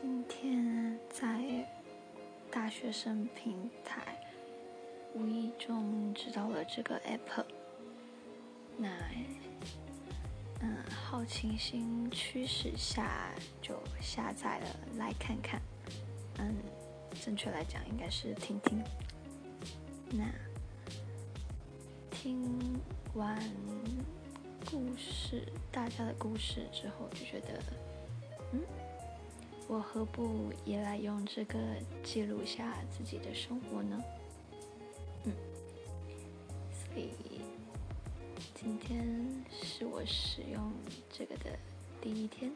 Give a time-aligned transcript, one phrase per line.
[0.00, 1.66] 今天在
[2.52, 4.16] 大学生平台
[5.12, 7.44] 无意中知道了这个 app，
[8.76, 8.88] 那
[10.60, 14.66] 嗯，好奇心驱使下就下载了
[14.98, 15.60] 来看看。
[16.38, 16.54] 嗯，
[17.20, 18.80] 正确来讲应该是听听。
[20.12, 20.24] 那
[22.08, 22.80] 听
[23.14, 23.36] 完
[24.70, 25.42] 故事，
[25.72, 27.60] 大家的故事之后，就觉得，
[28.52, 28.60] 嗯，
[29.68, 31.58] 我何不也来用这个
[32.02, 34.02] 记录下自己的生活呢？
[35.24, 35.32] 嗯，
[36.72, 37.10] 所以
[38.54, 39.26] 今天
[39.62, 40.72] 是我使用
[41.10, 41.50] 这个的
[42.00, 42.50] 第一天，